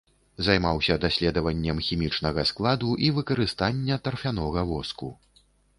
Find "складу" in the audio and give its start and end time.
2.53-2.89